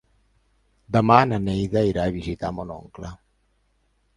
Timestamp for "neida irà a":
1.43-2.15